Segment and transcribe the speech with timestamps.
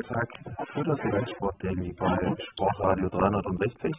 [0.00, 3.92] Und das ist der Tag für das Eventsport Daily bei Sportradio 360.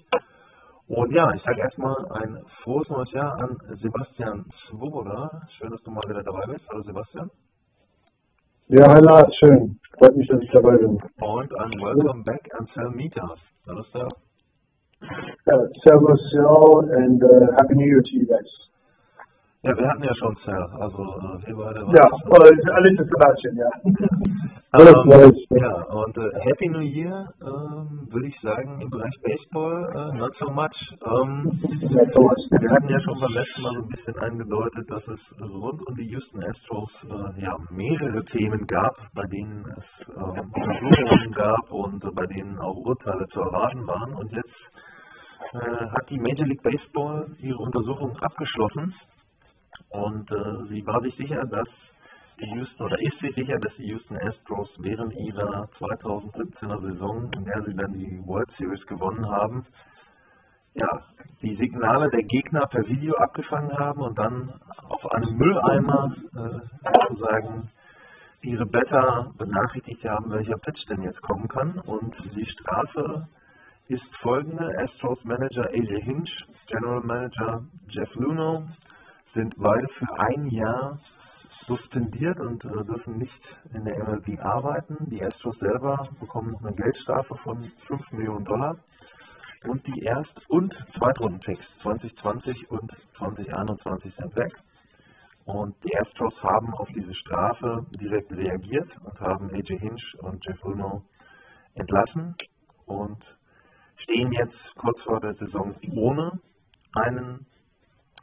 [0.87, 5.29] Und ja, ich sage erstmal ein frohes neues Jahr an Sebastian Swoboda.
[5.57, 6.65] Schön, dass du mal wieder dabei bist.
[6.71, 7.29] Hallo Sebastian.
[8.67, 9.79] Ja, hi Lars, schön.
[9.97, 10.97] Freut mich, dass ich dabei bin.
[11.19, 13.39] Und ein Welcome back an Sal Mitas.
[13.67, 14.09] Hallo Sal.
[15.01, 18.70] Uh, servus, y'all, and uh, Happy New Year to you guys.
[19.63, 20.69] Ja, wir hatten ja schon Sal.
[20.79, 23.69] Also äh, wir beide waren Ja, schon- well, alles ist Sebastian, ja.
[23.85, 25.37] Ähm, Alles Neues.
[25.51, 30.33] ja, und äh, Happy New Year ähm, würde ich sagen im Bereich Baseball äh, not
[30.39, 30.73] so much.
[31.05, 35.87] Ähm, wir hatten ja schon beim letzten Mal so ein bisschen angedeutet, dass es rund
[35.87, 41.71] um die Houston Astros äh, ja, mehrere Themen gab, bei denen es äh, Untersuchungen gab
[41.71, 44.15] und äh, bei denen auch Urteile zu erwarten waren.
[44.15, 44.57] Und jetzt
[45.53, 48.95] äh, hat die Major League Baseball ihre Untersuchung abgeschlossen
[49.91, 51.67] und äh, sie war sich sicher, dass
[52.39, 57.45] die Houston oder ist sich sicher, dass die Houston Astros während ihrer 2017er Saison, in
[57.45, 59.65] der sie dann die World Series gewonnen haben,
[60.73, 60.87] ja,
[61.41, 64.53] die Signale der Gegner per Video abgefangen haben und dann
[64.87, 66.59] auf einem Mülleimer äh,
[67.09, 67.69] sozusagen
[68.41, 71.79] ihre Better benachrichtigt haben, welcher Pitch denn jetzt kommen kann.
[71.79, 73.27] Und die Strafe
[73.87, 74.73] ist folgende.
[74.79, 78.63] Astros Manager AJ Hinch, General Manager Jeff Luno
[79.33, 80.99] sind beide für ein Jahr
[81.67, 83.41] suspendiert und äh, dürfen nicht
[83.73, 85.09] in der MLB arbeiten.
[85.09, 88.77] Die Astros selber bekommen noch eine Geldstrafe von 5 Millionen Dollar
[89.63, 94.53] und die Erst- und Zweitrundenpicks 2020 und 2021 sind weg.
[95.45, 100.61] Und die Astros haben auf diese Strafe direkt reagiert und haben AJ Hinch und Jeff
[100.63, 101.03] Luno
[101.75, 102.35] entlassen
[102.85, 103.17] und
[103.97, 106.39] stehen jetzt kurz vor der Saison ohne
[106.93, 107.45] einen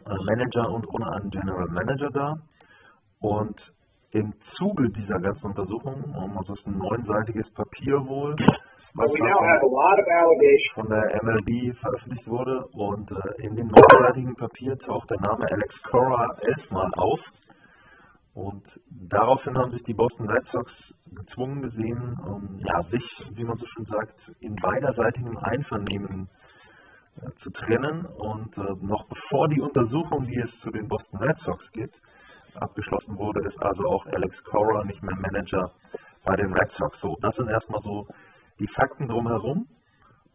[0.04, 2.34] Manager und ohne einen General Manager da.
[3.20, 3.56] Und
[4.12, 8.34] im Zuge dieser ganzen Untersuchung, also es ist ein neunseitiges Papier wohl,
[8.94, 10.74] was We now have a lot of allegations.
[10.74, 15.74] von der MLB veröffentlicht wurde und äh, in dem neunseitigen Papier taucht der Name Alex
[15.90, 17.20] Cora elfmal auf
[18.34, 18.64] und
[19.08, 20.72] daraufhin haben sich die Boston Red Sox
[21.14, 23.04] gezwungen gesehen, ähm, ja, sich,
[23.34, 26.47] wie man so schön sagt, in beiderseitigem Einvernehmen äh,
[27.42, 31.64] zu trennen und äh, noch bevor die Untersuchung, die es zu den Boston Red Sox
[31.72, 31.94] gibt,
[32.54, 35.70] abgeschlossen wurde, ist also auch Alex Cora nicht mehr Manager
[36.24, 36.98] bei den Red Sox.
[37.00, 38.06] So, das sind erstmal so
[38.58, 39.66] die Fakten drumherum.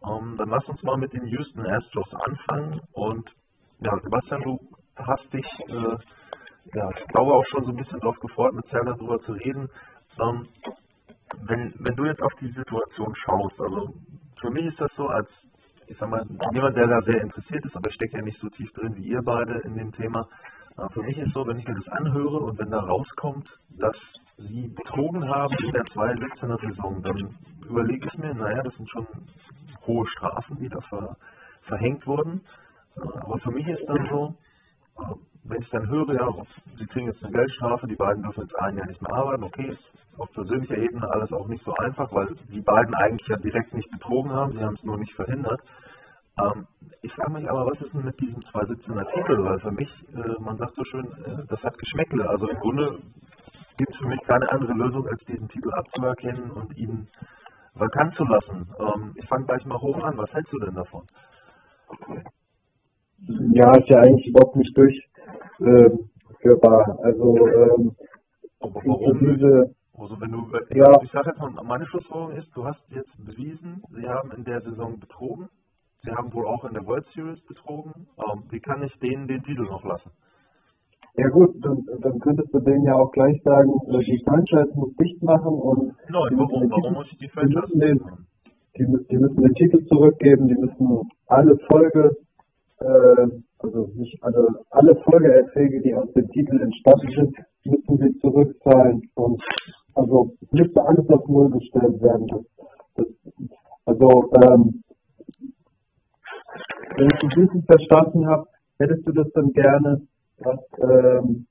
[0.06, 2.82] Ähm, dann lass uns mal mit den Houston Astros anfangen.
[2.94, 3.30] Und
[3.80, 4.60] ja, Sebastian, du
[4.96, 5.98] hast dich, äh,
[6.76, 9.70] ja, ich glaube auch schon so ein bisschen darauf gefreut, mit Zelda darüber zu reden.
[10.20, 10.48] Ähm,
[11.48, 13.94] wenn, wenn du jetzt auf die Situation schaust, also
[14.40, 15.30] für mich ist das so, als
[15.94, 18.50] ich sag mal, jemand, der da sehr interessiert ist, aber ich stecke ja nicht so
[18.50, 20.28] tief drin wie ihr beide in dem Thema.
[20.92, 23.96] Für mich ist so, wenn ich mir das anhöre und wenn da rauskommt, dass
[24.38, 27.36] sie betrogen haben in der 2017er Saison, dann
[27.70, 29.06] überlege ich mir, naja, das sind schon
[29.86, 31.16] hohe Strafen, die da ver,
[31.62, 32.42] verhängt wurden.
[32.96, 34.36] Aber für mich ist dann so,
[35.44, 36.28] wenn ich dann höre, ja,
[36.80, 39.68] sie kriegen jetzt eine Geldstrafe, die beiden dürfen jetzt ein Jahr nicht mehr arbeiten, okay,
[39.68, 43.74] ist auf persönlicher Ebene alles auch nicht so einfach, weil die beiden eigentlich ja direkt
[43.76, 45.62] nicht betrogen haben, sie haben es nur nicht verhindert.
[46.40, 46.68] Ähm,
[47.02, 49.44] ich frage mich aber, was ist denn mit diesem 217er Titel?
[49.44, 52.28] Weil für mich, äh, man sagt so schön, äh, das hat Geschmäckle.
[52.30, 53.00] Also im Grunde
[53.78, 57.08] gibt es für mich keine andere Lösung, als diesen Titel abzuerkennen und ihn
[57.76, 58.68] vakant zu lassen.
[58.80, 60.18] Ähm, ich fange gleich mal hoch an.
[60.18, 61.04] Was hältst du denn davon?
[63.54, 66.98] Ja, ist ja eigentlich überhaupt nicht durchführbar.
[67.04, 67.96] Also, ähm,
[68.60, 69.20] warum?
[69.20, 70.92] diese, Also wenn du, äh, Ja.
[71.04, 74.62] ich sage jetzt mal, meine Schlussfolgerung ist, du hast jetzt bewiesen, sie haben in der
[74.62, 75.50] Saison betrogen.
[76.04, 77.94] Sie haben wohl auch in der World Series betrogen.
[78.18, 80.12] Ähm, wie kann ich denen den Titel noch lassen?
[81.16, 84.94] ja gut, dann, dann könntest du denen ja auch gleich sagen, äh, die Franchise muss
[84.96, 86.70] dicht machen und Nein, die warum?
[86.70, 88.00] Warum Titel- muss ich die die Franchise den,
[88.78, 92.18] die, mü- die müssen den Titel zurückgeben, die müssen alle Folge,
[92.80, 93.28] äh,
[93.60, 99.42] also nicht alle, alle Folgeerträge, die aus dem Titel entstanden sind, müssen sie zurückzahlen und
[99.96, 102.28] also müsste alles auf Null gestellt werden.
[102.28, 102.42] Das,
[102.96, 103.08] das,
[103.86, 104.82] also ähm,
[106.96, 108.48] wenn ich es richtig verstanden habe,
[108.80, 110.02] hättest du das dann gerne,
[110.40, 111.46] dass ähm,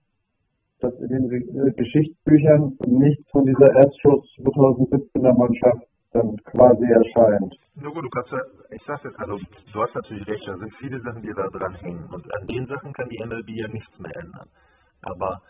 [0.82, 7.54] dass in den äh, Geschichtsbüchern nichts von dieser Astros 2017er Mannschaft dann quasi erscheint.
[7.76, 8.40] Nur gut, du kannst ja,
[8.70, 9.38] ich sag's jetzt, also
[9.72, 12.04] du hast natürlich recht, da sind viele Sachen, die da dran hängen.
[12.12, 14.48] Und an den Sachen kann die MLB ja nichts mehr ändern.
[15.02, 15.40] Aber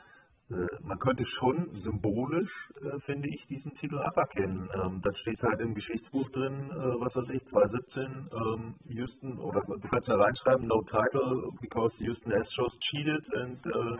[0.49, 2.51] man könnte schon symbolisch,
[2.83, 4.69] äh, finde ich, diesen Titel aberkennen.
[4.75, 9.61] Ähm, das steht halt im Geschichtsbuch drin, äh, was weiß ich, 2017, ähm, Houston, oder
[9.67, 13.97] du kannst ja reinschreiben, no title, because Houston Astros cheated and uh,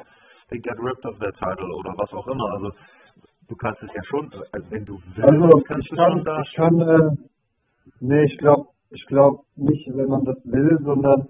[0.51, 2.53] they get ripped of their title oder was auch immer.
[2.55, 2.71] Also
[3.49, 6.55] du kannst es ja schon, also wenn du willst, Also kannst du schon da ich
[6.55, 7.11] kann, äh,
[8.01, 11.29] nee, ich glaube, ich glaube nicht, wenn man das will, sondern,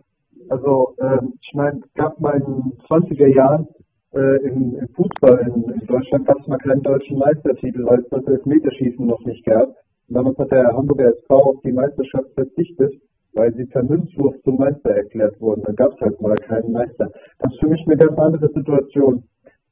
[0.51, 3.69] also, ähm, ich meine, es gab mal in den 20er Jahren
[4.13, 8.09] äh, im, im Fußball in, in Deutschland gab es mal keinen deutschen Meistertitel, weil es
[8.11, 9.69] das Elfmeterschießen noch nicht gab.
[10.09, 12.93] Und damals hat der Hamburger SV auf die Meisterschaft verzichtet,
[13.35, 15.63] weil sie Münzwurf zum Meister erklärt wurden.
[15.65, 17.11] Da gab es halt mal keinen Meister.
[17.39, 19.25] Das ist für mich eine ganz andere Situation.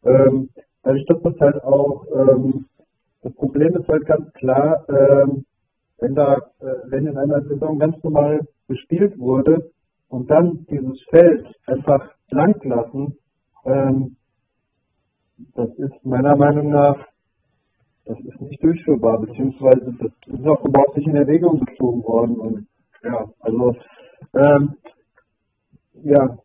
[0.05, 0.49] Ähm,
[0.83, 2.67] dadurch, dass das halt auch, ähm,
[3.23, 5.45] das Problem ist halt ganz klar, ähm,
[5.99, 9.71] wenn da, äh, wenn in einer Saison ganz normal gespielt wurde
[10.09, 13.19] und dann dieses Feld einfach blank lassen,
[13.67, 14.17] ähm,
[15.55, 16.97] das ist meiner Meinung nach,
[18.05, 22.67] das ist nicht durchführbar, beziehungsweise das ist auch überhaupt nicht in Erwägung gezogen worden und
[23.03, 23.77] ja, also
[24.35, 24.75] ähm,
[26.03, 26.39] ja,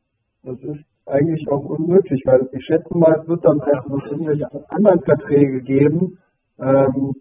[0.44, 4.48] das ist eigentlich auch unmöglich, weil ich schätze mal, es wird dann auch noch irgendwelche
[4.70, 6.18] anderen Verträge geben,
[6.60, 7.14] ähm,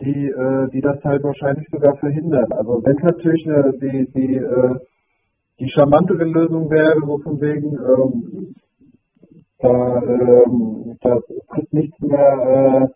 [0.00, 2.52] die, äh, die das halt wahrscheinlich sogar verhindern.
[2.52, 4.74] Also wenn natürlich eine, die, die, äh,
[5.58, 8.54] die charmantere Lösung wäre, so von wegen, ähm,
[9.60, 11.18] da, ähm, da
[11.52, 12.90] tritt nichts mehr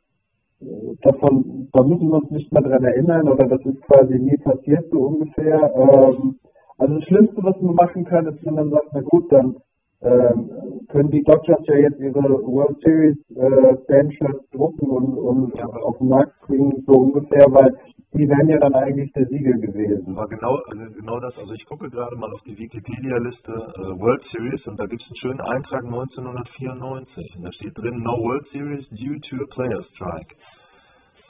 [0.60, 4.36] äh, davon, da müssen wir uns nicht mehr dran erinnern oder das ist quasi nie
[4.38, 5.72] passiert, so ungefähr.
[5.74, 6.36] Ähm,
[6.78, 9.56] also das Schlimmste, was man machen kann, ist, wenn man sagt, na gut, dann
[10.02, 10.50] ähm,
[10.88, 16.08] können die Dodgers ja jetzt ihre World Series äh, Fanshirts drucken und, und auf den
[16.08, 17.76] Markt bringen, so ungefähr, weil
[18.14, 20.14] die wären ja dann eigentlich der Sieger gewesen.
[20.14, 21.36] war genau, genau das.
[21.38, 25.08] Also ich gucke gerade mal auf die Wikipedia-Liste äh, World Series und da gibt es
[25.08, 27.36] einen schönen Eintrag 1994.
[27.36, 30.34] Und da steht drin No World Series due to a player strike.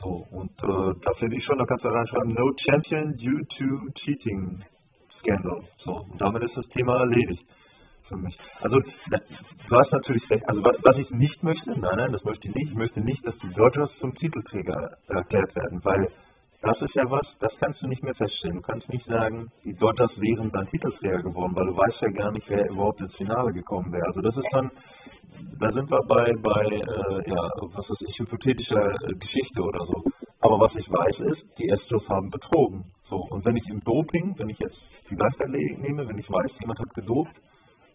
[0.03, 3.93] So, und äh, da finde ich schon, da kannst du reinschreiben No Champion due to
[4.03, 4.65] cheating
[5.21, 5.63] scandal.
[5.85, 7.47] So, und damit ist das Thema erledigt
[8.09, 8.37] für mich.
[8.61, 10.49] Also du hast natürlich recht.
[10.49, 12.71] Also was, was ich nicht möchte, nein, nein, das möchte ich nicht.
[12.73, 16.09] Ich möchte nicht, dass die Dodgers zum Titelträger erklärt werden, weil
[16.63, 18.57] das ist ja was, das kannst du nicht mehr feststellen.
[18.57, 22.31] Du kannst nicht sagen, die Dodgers wären dann Titelträger geworden, weil du weißt ja gar
[22.31, 24.07] nicht, wer überhaupt ins Finale gekommen wäre.
[24.07, 24.71] Also das ist dann,
[25.59, 30.05] da sind wir bei, bei äh, ja, was weiß ich, hypothetischer äh, Geschichte oder so.
[30.41, 32.85] Aber was ich weiß ist, die Astros haben betrogen.
[33.11, 34.79] So, und wenn ich im Doping, wenn ich jetzt
[35.11, 37.35] die Gleichverlegung nehme, wenn ich weiß, jemand hat gedopt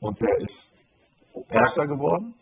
[0.02, 2.34] und der ist Erster geworden,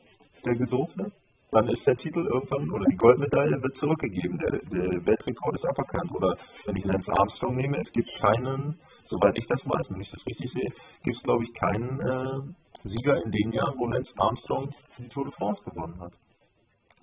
[0.43, 1.11] der Gedopte,
[1.55, 4.37] dann ist der Titel irgendwann oder die Goldmedaille wird zurückgegeben.
[4.39, 6.11] Der, der Weltrekord ist aberkannt.
[6.13, 6.35] Oder
[6.65, 8.77] wenn ich Lance Armstrong nehme, es gibt keinen,
[9.09, 10.69] soweit ich das weiß, wenn ich das richtig sehe,
[11.03, 15.23] gibt es glaube ich keinen äh, Sieger in den Jahren, wo Lance Armstrong die Tour
[15.23, 16.11] de France gewonnen hat.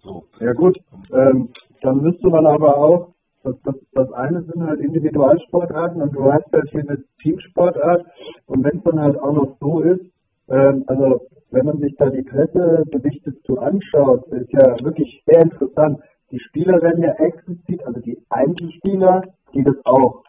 [0.02, 0.24] So.
[0.38, 0.78] Ja gut,
[1.12, 1.48] ähm,
[1.80, 3.14] dann müsste man aber auch,
[3.44, 8.04] das, das, das eine sind halt Individualsportarten und du hast halt hier eine Teamsportart
[8.46, 10.12] und wenn es dann halt auch noch so ist,
[10.48, 11.20] ähm, also
[11.52, 16.00] wenn man sich da die Pressegewichte zu anschaut, ist ja wirklich sehr interessant.
[16.30, 19.22] Die Spieler werden ja explizit, also die Einzelspieler,
[19.54, 20.24] die das auch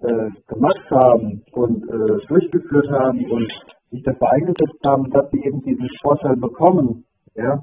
[0.00, 3.52] äh, gemacht haben und äh, durchgeführt haben und
[3.90, 7.04] sich dafür eingesetzt haben, dass sie eben diesen Vorteil bekommen,
[7.34, 7.62] ja,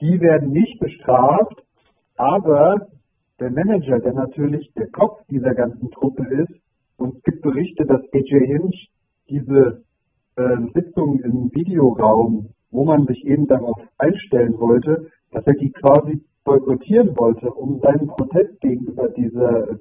[0.00, 1.62] die werden nicht bestraft,
[2.16, 2.86] aber
[3.40, 6.60] der Manager, der natürlich der Kopf dieser ganzen Truppe ist,
[6.96, 8.90] und es gibt Berichte, dass AJ Hinch
[9.28, 9.82] diese
[10.40, 16.24] äh, Sitzung im Videoraum, wo man sich eben darauf einstellen wollte, dass er die quasi
[16.44, 19.76] boykottieren wollte, um seinen Protest gegenüber dieser äh,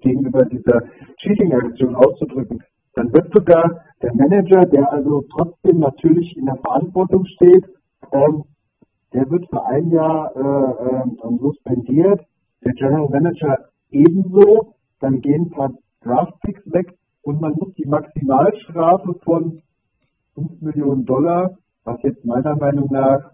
[0.00, 0.82] gegenüber dieser
[1.18, 2.62] Cheating-Aktion auszudrücken.
[2.94, 7.64] Dann wird sogar der Manager, der also trotzdem natürlich in der Verantwortung steht,
[8.12, 8.44] ähm,
[9.12, 12.20] der wird für ein Jahr äh, ähm, suspendiert,
[12.64, 13.56] der General Manager
[13.90, 15.72] ebenso, dann gehen ein paar
[16.02, 19.62] Draftpicks weg und man muss die Maximalstrafe von
[20.36, 23.32] 5 Millionen Dollar, was jetzt meiner Meinung nach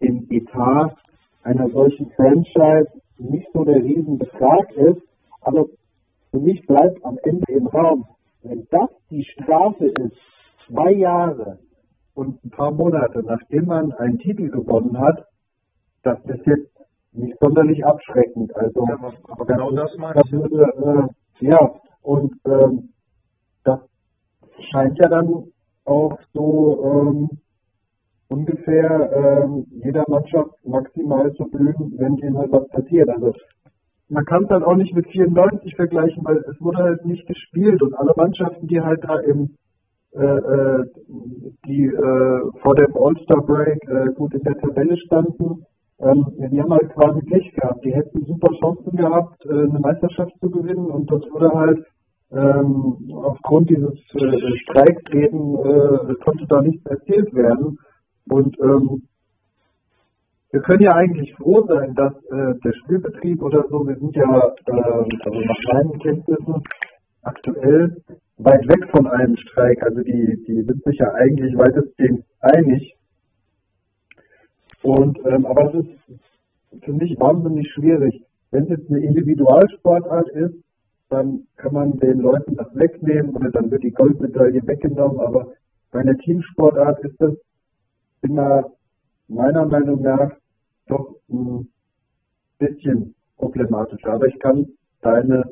[0.00, 0.96] im Etat
[1.42, 2.88] einer solchen Franchise
[3.18, 5.02] nicht so der Riesenbetrag ist,
[5.42, 5.66] aber
[6.30, 8.06] für mich bleibt am Ende im Raum,
[8.42, 10.16] wenn das die Strafe ist,
[10.66, 11.58] zwei Jahre
[12.14, 15.26] und ein paar Monate, nachdem man einen Titel gewonnen hat,
[16.02, 16.70] das ist jetzt
[17.12, 18.54] nicht sonderlich abschreckend.
[18.56, 20.32] Also, Ja, aber, aber genau das meine das ich.
[20.32, 22.90] würde, äh, ja, und ähm,
[23.64, 23.80] das
[24.70, 25.50] scheint ja dann
[25.90, 27.28] auch so, ähm,
[28.28, 33.08] ungefähr ähm, jeder Mannschaft maximal so blühen, wenn dem halt was passiert.
[33.08, 33.32] Also
[34.08, 37.82] man kann es halt auch nicht mit 94 vergleichen, weil es wurde halt nicht gespielt
[37.82, 39.56] und alle Mannschaften, die halt da im
[40.12, 40.84] äh, äh,
[41.66, 45.64] die äh, vor dem All-Star-Break äh, gut in der Tabelle standen,
[46.00, 47.84] ähm, die haben halt quasi Pech gehabt.
[47.84, 51.86] Die hätten super Chancen gehabt, äh, eine Meisterschaft zu gewinnen und das wurde halt
[52.32, 57.78] ähm, aufgrund dieses äh, Streiks äh, konnte da nichts erzählt werden.
[58.28, 59.02] Und ähm,
[60.52, 64.52] wir können ja eigentlich froh sein, dass äh, der Spielbetrieb oder so, wir sind ja
[64.66, 66.62] äh, also nach meinen Kenntnissen
[67.22, 67.96] aktuell
[68.38, 69.82] weit weg von einem Streik.
[69.82, 72.96] Also die, die sind sich ja eigentlich weitestgehend einig.
[74.82, 78.22] Und ähm, aber das ist für mich wahnsinnig schwierig.
[78.50, 80.54] Wenn es jetzt eine Individualsportart ist,
[81.10, 85.20] dann kann man den Leuten das wegnehmen oder dann wird die Goldmedaille weggenommen.
[85.20, 85.52] Aber
[85.90, 87.34] bei einer Teamsportart ist das
[88.22, 88.70] immer
[89.28, 90.30] meiner Meinung nach
[90.86, 91.68] doch ein
[92.58, 94.12] bisschen problematischer.
[94.12, 94.66] Aber ich kann
[95.02, 95.44] deine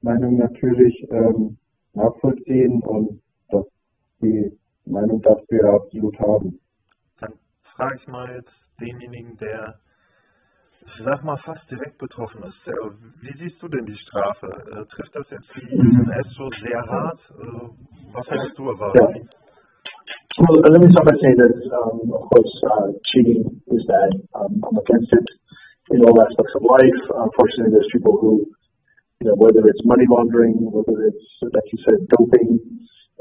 [0.00, 1.58] Meinung natürlich ähm,
[1.92, 3.20] nachvollziehen und
[3.50, 3.66] dass
[4.22, 4.56] die
[4.86, 6.60] Meinung dafür absolut haben.
[7.20, 7.32] Dann
[7.76, 9.78] frage ich mal jetzt denjenigen, der,
[11.04, 12.60] sag mal, fast direkt betroffen ist.
[13.20, 14.46] Wie siehst du denn die Strafe?
[14.46, 17.20] Äh, trifft das jetzt die sehr hart?
[17.38, 17.68] Äh,
[18.12, 19.28] was hättest du erwartet?
[20.36, 24.10] Well, let me start by saying that, um, of course, uh, cheating is bad.
[24.34, 25.28] Um, I'm against it
[25.94, 27.00] in all aspects of life.
[27.22, 28.42] Unfortunately, there's people who
[29.22, 32.60] you know, whether it's money laundering, whether it's, like you said, doping,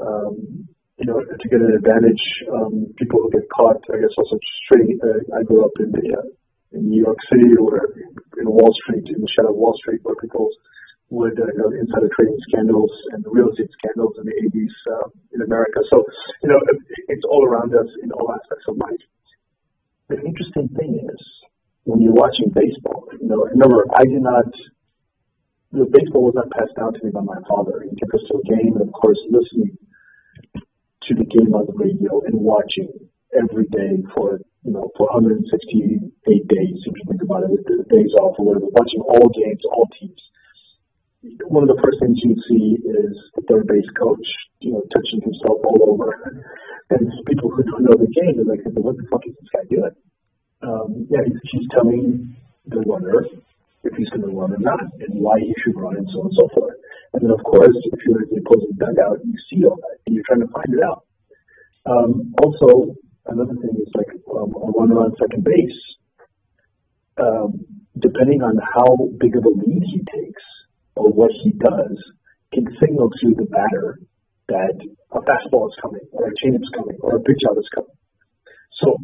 [0.01, 0.67] um,
[0.97, 2.23] you know, to get an advantage.
[2.51, 4.35] Um, people who get caught, I guess, also
[4.73, 4.99] trading.
[4.99, 6.27] Uh, I grew up in the uh,
[6.73, 7.93] in New York City or
[8.41, 10.49] in Wall Street, in the shadow of Wall Street, where people
[11.13, 15.07] would uh, you know insider trading scandals and real estate scandals in the 80s uh,
[15.37, 15.79] in America.
[15.93, 16.01] So,
[16.41, 16.59] you know,
[17.07, 19.03] it's all around us in all aspects of life.
[20.09, 21.21] The interesting thing is
[21.85, 24.49] when you're watching baseball, you know, remember I did not
[25.73, 27.81] the baseball was not passed down to me by my father.
[27.81, 29.73] He took us to a game, and of course, listening
[30.53, 32.93] to the game on the radio and watching
[33.33, 35.47] every day for you know for 168
[36.47, 39.63] days, if you think about it, with the days off or whatever, watching all games,
[39.67, 40.21] all teams.
[41.47, 44.27] One of the first things you'd see is the third base coach,
[44.59, 46.11] you know, touching himself all over,
[46.91, 49.63] and people who don't know the game are like, "What the fuck is this guy
[49.71, 49.95] doing?"
[50.63, 52.35] Um, yeah, he's, he's telling
[52.67, 53.19] the runner
[53.83, 56.31] if he's going to run or not, and why he should run, and so on
[56.31, 56.75] and so forth.
[57.13, 60.15] And then, of course, if you're in the opposing dugout, you see all that, and
[60.15, 61.03] you're trying to find it out.
[61.85, 62.95] Um, also,
[63.27, 65.81] another thing is like um, a runner on second base.
[67.13, 67.61] Um,
[67.99, 68.89] depending on how
[69.21, 70.45] big of a lead he takes
[70.95, 71.97] or what he does,
[72.53, 73.99] can signal to the batter
[74.49, 74.77] that
[75.13, 77.97] a fastball is coming, or a change is coming, or a pitch out is coming.
[78.81, 78.97] So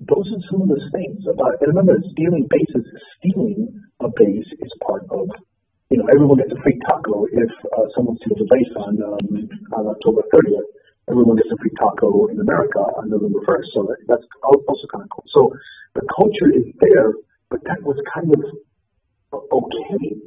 [0.00, 1.58] those are some of the things about.
[1.60, 2.86] And remember, stealing bases
[3.18, 5.28] stealing a base is part of,
[5.90, 9.26] you know, everyone gets a free taco if uh, someone steals a base on um,
[9.74, 10.75] on October 30th.
[11.08, 13.68] Everyone gets a free taco in America on November 1st.
[13.74, 15.26] So that's also kind of cool.
[15.30, 15.54] So
[15.94, 17.14] the culture is there,
[17.50, 18.42] but that was kind of
[19.32, 20.18] okay.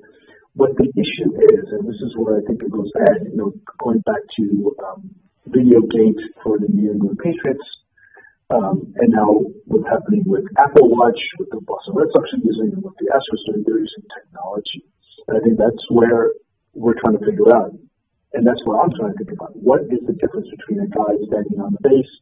[0.55, 3.53] What the issue is, and this is where I think it goes bad, you know,
[3.79, 5.15] going back to um,
[5.47, 7.63] video games for the New England Patriots,
[8.49, 12.73] um, and now what's happening with Apple Watch, with the Boston Red Sox are using,
[12.73, 14.81] and what the Astros doing, they're using technology.
[15.27, 16.33] And I think that's where
[16.73, 17.77] we're trying to figure out.
[18.33, 19.57] And that's what I'm trying to think about.
[19.57, 22.13] What is the difference between a guy standing on the base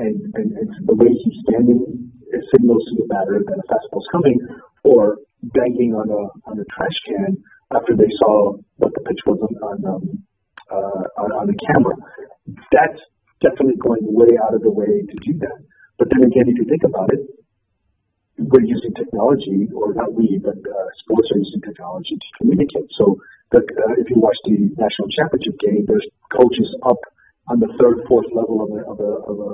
[0.00, 2.06] and, and, and the way he's standing
[2.52, 4.38] signals to the batter that a fastball's coming,
[4.84, 5.18] or
[5.54, 7.36] banging on a on a trash can
[7.74, 10.02] after they saw what the pitch was on on, um,
[10.70, 11.94] uh, on, on the camera.
[12.72, 13.00] That's
[13.42, 15.58] definitely going way out of the way to do that.
[15.98, 17.22] But then again, if you think about it,
[18.38, 22.88] we're using technology, or not we, but uh, sports are using technology to communicate.
[23.00, 23.16] So
[23.50, 27.00] the, uh, if you watch the national championship game, there's coaches up
[27.48, 29.52] on the third, fourth level of a, of a, of a,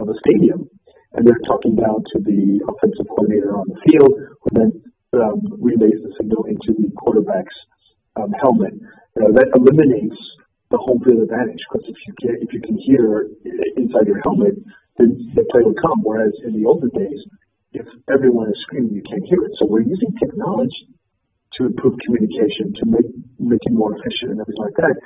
[0.00, 0.70] of a stadium,
[1.12, 4.70] and they're talking down to the offensive coordinator on the field, who then
[5.20, 7.54] um, relays the signal into the quarterback's
[8.16, 8.74] um, helmet.
[9.14, 10.18] Uh, that eliminates
[10.70, 13.30] the home field advantage because if you get if you can hear
[13.78, 14.58] inside your helmet,
[14.98, 16.02] then the play will come.
[16.02, 17.20] Whereas in the olden days,
[17.74, 19.52] if everyone is screaming, you can't hear it.
[19.58, 20.94] So we're using technology
[21.58, 24.96] to improve communication, to make make it more efficient and everything like that.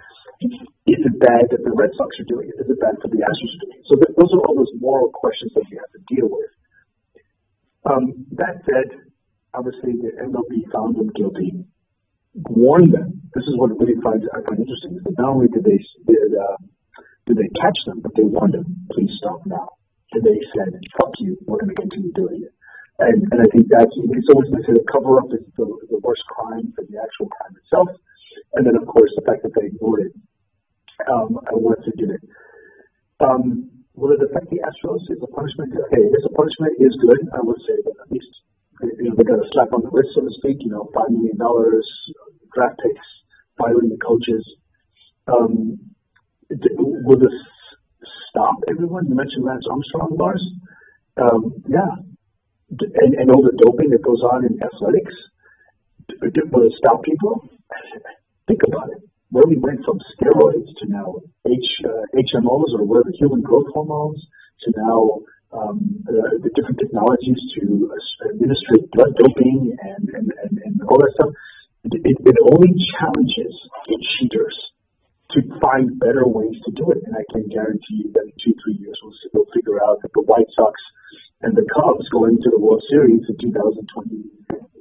[0.87, 2.57] Is it bad that the Red Sox are doing it?
[2.63, 3.85] Is it bad for the Astros are doing it?
[3.91, 6.53] So th- those are all those moral questions that you have to deal with.
[7.89, 8.05] Um,
[8.39, 9.03] that said,
[9.51, 11.67] obviously the MLB found them guilty
[12.47, 13.19] warn them.
[13.35, 16.31] This is what really finds I find interesting is that not only did they did,
[16.37, 16.59] uh,
[17.27, 19.67] did they catch them, but they warned them, please stop now.
[20.13, 22.55] and they said, "Fuck you, we're going to continue doing it."
[22.99, 26.75] And and I think that's it's always considered cover up is the, the worst crime
[26.75, 27.89] than the actual crime itself.
[28.59, 30.15] And then of course the fact that they ignored it
[31.07, 32.23] um, and wanted to do it.
[33.23, 35.07] Um, will it affect the Astros?
[35.15, 35.75] Is a punishment?
[35.75, 37.23] Okay, is a punishment is good.
[37.35, 38.35] I would say that at least
[38.83, 40.59] you know, they got a slap on the wrist, so to speak.
[40.67, 41.87] You know, five million dollars,
[42.55, 43.07] draft picks,
[43.59, 44.43] firing the coaches.
[45.31, 45.79] Um,
[46.51, 47.39] will this
[48.31, 49.07] stop everyone?
[49.07, 50.43] You mentioned Lance Armstrong, Lars.
[51.19, 51.99] Um, yeah,
[52.71, 55.15] and, and all the doping that goes on in athletics.
[56.21, 57.49] Will it stop people?
[58.49, 59.01] Think about it.
[59.31, 64.21] Where we went from steroids to now H, uh, HMOs or whatever, human growth hormones,
[64.65, 65.21] to now
[65.53, 67.93] um, uh, the different technologies to
[68.25, 71.33] administer blood doping and, and, and, and all that stuff.
[71.85, 73.53] It, it only challenges
[73.85, 74.57] the cheaters
[75.37, 77.05] to find better ways to do it.
[77.05, 80.13] And I can guarantee you that in two, three years, we'll, we'll figure out that
[80.13, 80.73] the White Sox
[81.43, 84.27] and the Cubs going to the World Series in 2020,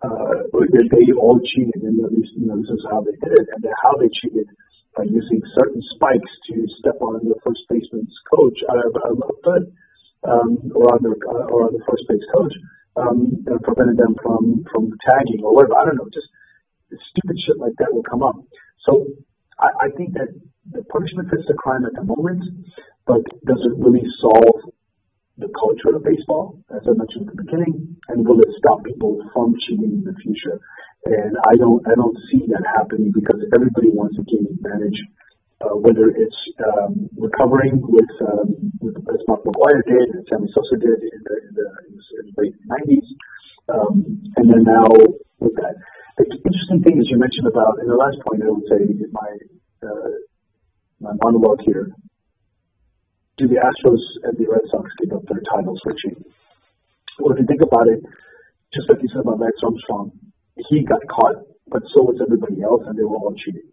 [0.01, 0.41] uh,
[0.89, 1.85] they all cheated.
[1.85, 3.45] And at least, you know, this is how they did it.
[3.53, 4.49] And how they cheated
[4.97, 9.61] by using certain spikes to step on the first baseman's coach, uh, uh,
[10.25, 12.53] um, or on the uh, or on the first base coach,
[12.97, 15.77] um, and prevented them from from tagging or whatever.
[15.77, 16.25] I don't know, just
[17.13, 18.41] stupid shit like that will come up.
[18.81, 19.05] So
[19.61, 20.33] I, I think that
[20.73, 22.41] the punishment fits the crime at the moment,
[23.05, 24.73] but does it really solve
[25.38, 29.22] the culture of baseball, as I mentioned at the beginning, and will it stop people
[29.34, 30.58] from cheating in the future?
[31.06, 34.98] And I don't, I don't see that happening because everybody wants to gain advantage,
[35.62, 38.50] uh, whether it's um, recovering with, um,
[38.82, 42.34] with as Mark McGwire did and Sammy Sosa did in the, in the, in the
[42.41, 43.08] late 90s,
[43.70, 43.94] um,
[44.41, 44.89] and then now
[45.38, 45.77] with that.
[46.17, 49.06] The interesting thing is you mentioned about, and the last point I would say in
[49.13, 49.32] my
[49.86, 50.17] uh,
[50.98, 51.94] my monologue here
[53.38, 56.25] do the Astros and the Red Sox give up their titles for cheating?
[57.22, 58.01] Well, if you think about it,
[58.74, 60.13] just like you said about Lance Armstrong,
[60.70, 63.69] he got caught, but so was everybody else, and they were all cheating.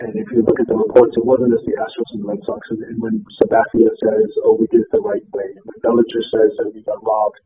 [0.00, 2.40] And if you look at the reports, it wasn't just the Astros and the Red
[2.48, 2.60] Sox.
[2.72, 6.24] And, and when Sabathia says, "Oh, we did it the right way," and when Bellinger
[6.32, 7.40] says that we got robbed,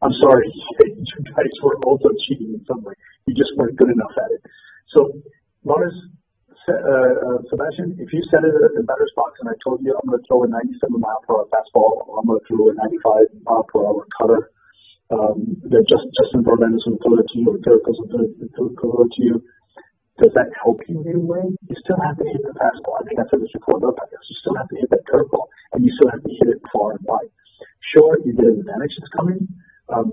[0.00, 0.48] I'm sorry,
[0.88, 2.96] you guys were also cheating in some way.
[3.28, 4.42] You just weren't good enough at it.
[4.96, 5.00] So,
[5.68, 5.92] uh,
[6.68, 10.20] Sebastian, if you set it at the batter's box and I told you I'm going
[10.20, 13.40] to throw a 97 mile per hour fastball, or I'm going to throw a 95
[13.48, 14.42] mile per hour cutter,
[15.08, 17.96] um, that just Justin Verlander is going to throw it to you, or Derek goes
[17.96, 19.40] to throw it to you,
[20.20, 21.46] does that help you in any way?
[21.46, 23.00] You still have to hit the fastball.
[23.00, 23.94] I think I said this before this.
[24.28, 26.98] You still have to hit that curveball, and you still have to hit it far
[26.98, 27.30] and wide.
[27.94, 29.40] Sure, you get an advantage that's coming,
[29.88, 30.10] um,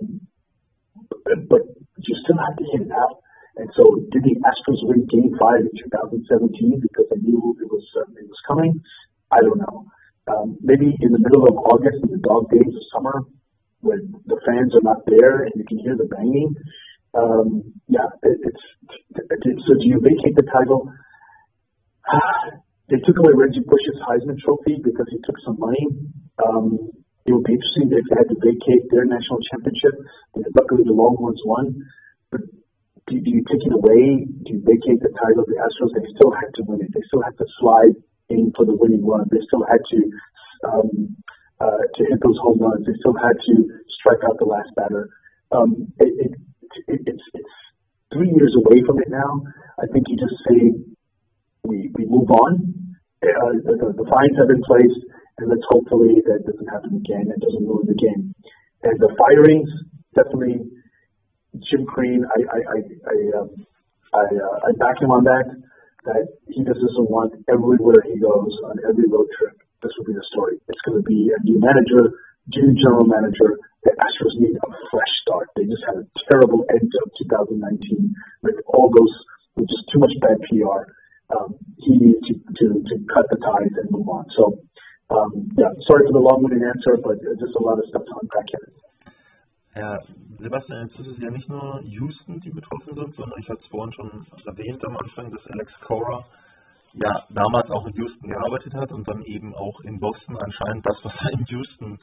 [1.09, 1.63] but, but
[1.99, 3.24] you still have to hit it out
[3.55, 7.87] and so, did the Astros win Game Five in 2017 because they knew it was
[7.95, 8.75] uh, it was coming?
[9.31, 9.87] I don't know.
[10.27, 13.23] Um, maybe in the middle of August, in the dog days of summer,
[13.79, 16.51] when the fans are not there and you can hear the banging.
[17.15, 18.65] Um, yeah, it, it's
[19.15, 19.71] it, so.
[19.79, 20.91] Do you vacate the title?
[22.91, 25.87] they took away Reggie Bush's Heisman Trophy because he took some money.
[26.43, 26.91] Um,
[27.23, 29.95] it would be interesting if they had to vacate their national championship.
[30.35, 31.71] Luckily, the Longhorns won.
[32.29, 32.41] But
[33.07, 34.25] do, do you take it away?
[34.25, 35.93] Do you vacate the title of the Astros?
[35.93, 36.89] They still had to win it.
[36.93, 37.95] They still had to slide
[38.29, 39.29] in for the winning run.
[39.29, 39.99] They still had to
[40.65, 40.89] um,
[41.61, 42.85] uh, to hit those home runs.
[42.85, 43.53] They still had to
[44.01, 45.09] strike out the last batter.
[45.53, 46.31] Um, it, it,
[46.89, 47.55] it, it's, it's
[48.11, 49.45] three years away from it now.
[49.77, 50.59] I think you just say
[51.63, 52.73] we, we move on.
[53.21, 55.01] Uh, the, the fines have been placed,
[55.41, 57.29] and let's hopefully that doesn't happen again.
[57.29, 58.33] It doesn't ruin the game.
[58.85, 59.69] And the firings
[60.13, 60.61] definitely
[61.63, 63.49] Jim Crean, I I I um,
[64.13, 65.47] I, uh, I back him on that.
[66.05, 69.57] That he doesn't want everywhere he goes on every road trip.
[69.81, 70.61] This will be the story.
[70.69, 72.13] It's going to be a new manager,
[72.53, 73.57] new general manager.
[73.81, 75.49] The Astros need a fresh start.
[75.57, 78.13] They just had a terrible end of 2019
[78.45, 79.13] with all those
[79.57, 80.93] with just too much bad PR.
[81.33, 84.29] Um, he needs to, to to cut the ties and move on.
[84.37, 84.61] So
[85.09, 88.45] um, yeah, sorry for the long-winded answer, but just a lot of stuff to unpack
[88.53, 88.69] here.
[89.75, 89.99] Ja,
[90.37, 93.67] Sebastian, jetzt ist es ja nicht nur Houston, die betroffen sind, sondern ich hatte es
[93.67, 96.25] vorhin schon erwähnt am Anfang, dass Alex Cora
[96.93, 100.97] ja damals auch in Houston gearbeitet hat und dann eben auch in Boston anscheinend das,
[101.03, 101.99] was er in Houston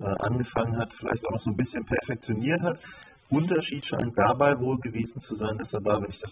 [0.00, 2.78] äh, angefangen hat, vielleicht auch noch so ein bisschen perfektioniert hat.
[3.30, 6.30] Unterschied scheint dabei wohl gewesen zu sein, dass er da, wenn ich das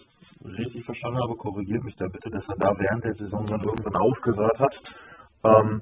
[0.57, 3.95] richtig verstanden habe, korrigiert mich da bitte, dass er da während der Saison dann irgendwann
[3.95, 4.75] aufgehört hat.
[5.45, 5.81] Ähm,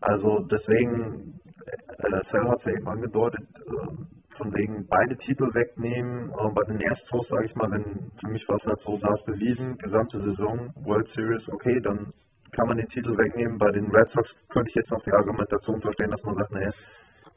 [0.00, 6.30] also deswegen, äh, Cell hat es ja eben angedeutet, äh, von wegen beide Titel wegnehmen.
[6.30, 9.14] Äh, bei den Astros, sage ich mal, wenn für mich war es halt so, da
[9.24, 12.12] bewiesen, gesamte Saison, World Series, okay, dann
[12.50, 13.58] kann man den Titel wegnehmen.
[13.58, 16.70] Bei den Red Sox könnte ich jetzt noch die Argumentation verstehen, dass man sagt, naja,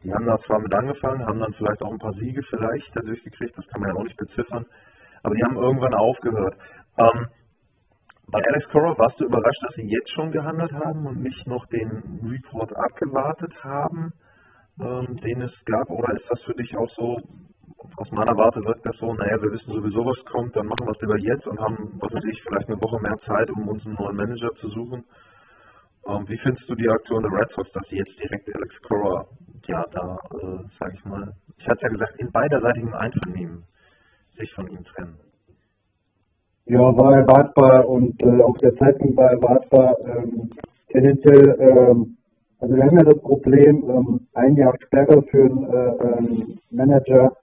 [0.03, 3.23] die haben da zwar mit angefangen, haben dann vielleicht auch ein paar Siege vielleicht dadurch
[3.23, 4.65] gekriegt, das kann man ja auch nicht beziffern,
[5.23, 6.55] aber die haben irgendwann aufgehört.
[6.97, 7.27] Ähm,
[8.27, 11.65] bei Alex Cora warst du überrascht, dass sie jetzt schon gehandelt haben und nicht noch
[11.67, 14.11] den Report abgewartet haben,
[14.79, 15.89] ähm, den es gab?
[15.89, 17.17] Oder ist das für dich auch so,
[17.97, 20.91] aus meiner Warte wirkt das so, naja, wir wissen sowieso, was kommt, dann machen wir
[20.91, 23.85] es lieber jetzt und haben, was weiß ich, vielleicht eine Woche mehr Zeit, um uns
[23.85, 25.03] einen neuen Manager zu suchen?
[26.07, 29.25] Ähm, wie findest du die Aktion der Red Sox, dass sie jetzt direkt Alex Cora,
[29.67, 33.63] ja, da, äh, sag ich mal, ich hatte ja gesagt, in beiderseitigem Einvernehmen
[34.37, 35.17] sich von ihm trennen?
[36.67, 39.95] Ja, war erwartbar und äh, auch der Zeitpunkt war erwartbar.
[40.05, 40.49] Ähm,
[40.89, 42.17] tendenziell, ähm,
[42.59, 47.35] also wir haben ja das Problem, ähm, ein Jahr Sperre für einen äh, ähm, Manager.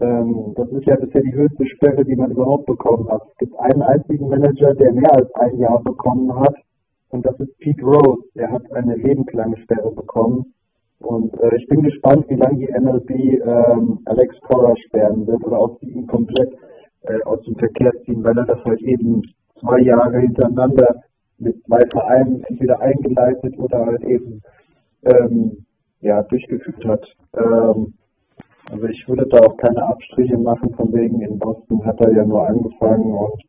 [0.00, 3.22] Ähm, das ist ja bisher die höchste Sperre, die man überhaupt bekommen hat.
[3.30, 6.54] Es gibt einen einzigen Manager, der mehr als ein Jahr bekommen hat
[7.10, 8.22] und das ist Pete Rose.
[8.34, 10.54] Der hat eine lebenslange Sperre bekommen.
[11.00, 15.60] Und äh, ich bin gespannt, wie lange die MLB ähm, Alex Cora sperren wird oder
[15.60, 16.52] ob sie ihn komplett
[17.02, 19.22] äh, aus dem Verkehr ziehen, weil er das halt eben
[19.58, 21.02] zwei Jahre hintereinander
[21.40, 24.42] mit zwei Vereinen entweder eingeleitet oder halt eben
[25.04, 25.64] ähm,
[26.00, 27.04] ja, durchgeführt hat.
[27.36, 27.94] Ähm,
[28.70, 32.24] also ich würde da auch keine Abstriche machen, von wegen in Boston hat er ja
[32.24, 33.42] nur angefangen und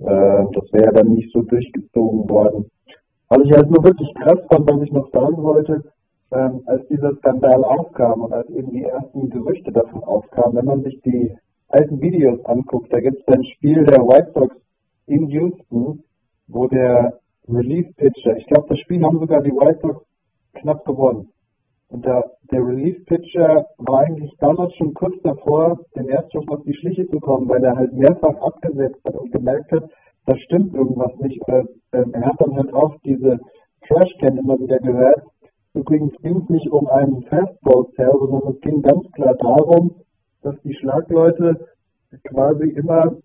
[0.00, 2.70] äh, das wäre dann nicht so durchgezogen worden.
[3.28, 5.82] Was ich halt nur wirklich krass fand, was ich noch sagen wollte,
[6.32, 10.82] ähm, als dieser Skandal aufkam und als eben die ersten Gerüchte davon aufkamen, wenn man
[10.82, 11.32] sich die
[11.68, 14.56] alten Videos anguckt, da gibt es ein Spiel der White Sox
[15.06, 16.02] in Houston,
[16.48, 20.04] wo der Relief-Pitcher, ich glaube, das Spiel haben sogar die White Sox
[20.54, 21.28] knapp gewonnen.
[21.88, 27.06] Und der, der Relief-Pitcher war eigentlich damals schon kurz davor, den Erststoff auf die Schliche
[27.06, 29.90] zu kommen, weil er halt mehrfach abgesetzt hat und gemerkt hat,
[30.26, 31.40] da stimmt irgendwas nicht.
[31.48, 33.38] Äh, er hat dann halt auch diese
[33.86, 35.22] Trashcan immer wieder gehört.
[35.74, 39.96] Übrigens ging es nicht um einen Fastball-Sell, sondern es ging ganz klar darum,
[40.42, 41.66] dass die Schlagleute
[42.24, 43.16] quasi immer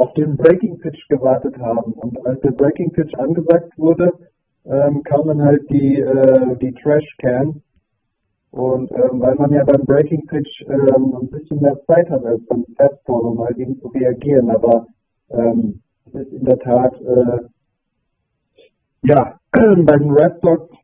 [0.00, 1.92] auf den Breaking Pitch gewartet haben.
[1.92, 4.12] Und als der Breaking Pitch angesagt wurde,
[4.64, 7.62] ähm, kam dann halt die, äh, die Trash Can.
[8.50, 12.44] Und ähm, weil man ja beim Breaking Pitch ähm, ein bisschen mehr Zeit hat als
[12.46, 14.50] beim Fastball, um halt eben zu reagieren.
[14.50, 14.86] Aber
[15.30, 15.80] ähm,
[16.12, 17.38] ist in der Tat, äh,
[19.02, 20.74] ja, bei den Red Sox,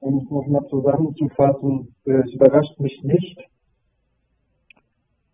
[0.00, 3.38] um es nochmal zusammenzufassen, äh, es überrascht mich nicht,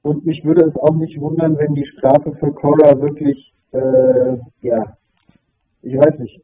[0.02, 4.96] und mich würde es auch nicht wundern, wenn die Strafe für Cora wirklich, äh, ja,
[5.82, 6.40] ich weiß nicht,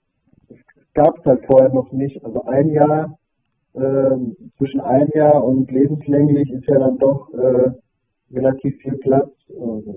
[0.49, 2.23] es gab es halt vorher noch nicht.
[2.25, 3.19] Also ein Jahr,
[3.75, 4.17] äh,
[4.59, 7.71] zwischen ein Jahr und lebenslänglich ist ja dann doch äh,
[8.33, 9.31] relativ viel Platz.
[9.49, 9.97] Also,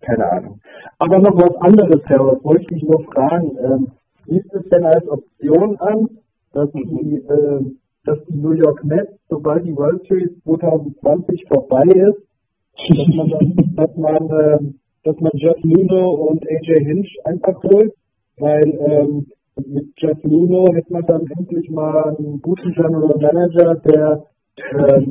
[0.00, 0.60] keine Ahnung.
[0.98, 3.56] Aber noch was anderes, Herr, was wollte ich dich nur fragen.
[3.58, 3.92] Ähm,
[4.26, 6.08] siehst du es denn als Option an,
[6.52, 7.60] dass die äh,
[8.04, 12.22] dass die New York Mets, sobald die World Series 2020 vorbei ist,
[12.88, 14.58] dass man, dass man, äh,
[15.04, 17.92] dass man Jeff Luno und AJ Hinch einfach holt,
[18.38, 19.26] weil ähm,
[19.66, 24.24] mit Jeff Luno hätte man dann endlich mal einen guten General Manager, der,
[24.56, 25.02] äh,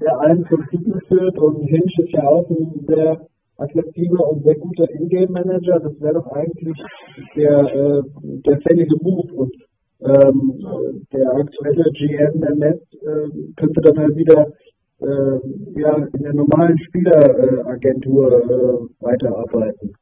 [0.00, 3.26] der einen zum Titel führt und Hinch ist ja auch ein sehr
[3.58, 5.80] attraktiver und sehr guter Ingame-Manager.
[5.80, 6.76] Das wäre doch eigentlich
[7.34, 8.02] der, äh,
[8.44, 9.52] der fällige Move und
[10.00, 14.46] ähm, der aktuelle GM der äh, könnte dann halt wieder
[15.00, 19.94] äh, ja, in der normalen Spieleragentur äh, weiterarbeiten.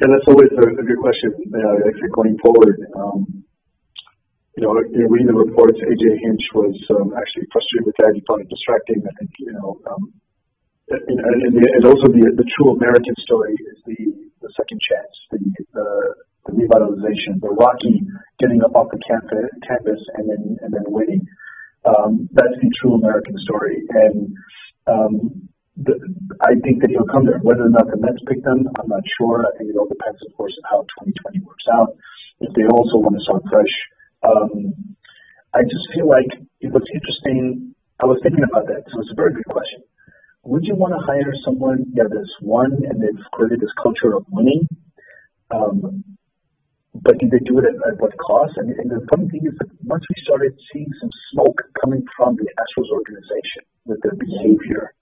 [0.00, 1.28] Yeah, that's always a, a good question.
[1.52, 3.44] Uh, actually, going forward, um,
[4.56, 8.16] you know, reading the reports, AJ Hinch was um, actually frustrated with that.
[8.16, 9.04] He found it distracting.
[9.04, 10.02] I think, you know, um,
[10.88, 14.00] and, and, and also the the true American story is the
[14.40, 15.40] the second chance, the
[15.76, 16.08] uh,
[16.52, 18.02] revitalization, the Rocky
[18.38, 21.22] getting up off the campus and then and then winning.
[21.84, 24.16] Um, that's the true American story, and
[24.86, 25.12] um,
[25.80, 25.96] the,
[26.44, 27.40] I think that he'll come there.
[27.40, 29.40] Whether or not the Mets pick them, I'm not sure.
[29.48, 31.96] I think it all depends, of course, on how 2020 works out.
[32.44, 33.74] If they also want to start fresh,
[34.24, 34.76] um,
[35.56, 36.28] I just feel like
[36.60, 37.72] it was interesting.
[38.00, 39.80] I was thinking about that, so it's a very good question.
[40.44, 44.24] Would you want to hire someone that has won and they've created this culture of
[44.32, 44.68] winning?
[45.52, 46.04] Um,
[47.00, 48.52] but did they do it at, at what cost?
[48.60, 52.36] And, and the funny thing is that once we started seeing some smoke coming from
[52.36, 54.92] the Astros organization with their behavior,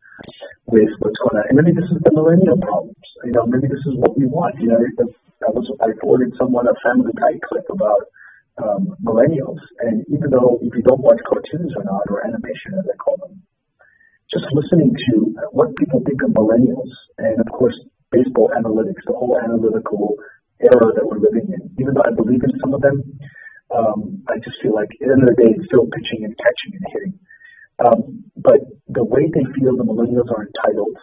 [0.70, 3.02] with what's going on, and maybe this is the millennial problems.
[3.26, 4.54] You know, maybe this is what we want.
[4.62, 8.02] You know, I was I forwarded someone a Family Guy clip about
[8.62, 12.86] um, millennials, and even though if you don't watch cartoons or not, or animation as
[12.86, 13.42] I call them,
[14.30, 15.14] just listening to
[15.50, 17.74] what people think of millennials, and of course
[18.10, 20.16] baseball analytics, the whole analytical
[20.60, 21.62] era that we're living in.
[21.78, 22.98] Even though I believe in some of them,
[23.70, 26.34] um, I just feel like at the end of the day, it's still pitching and
[26.34, 27.14] catching and hitting.
[27.78, 28.00] Um,
[28.34, 28.58] but
[28.90, 30.98] the way they feel the millennials are entitled,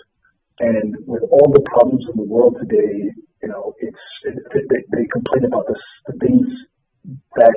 [0.59, 5.05] and with all the problems in the world today, you know, it's it, they, they
[5.07, 6.47] complain about this, the things
[7.39, 7.55] that